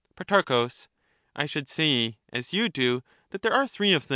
[0.15, 0.67] Pro,
[1.35, 4.09] I should say as you do that there are three of them.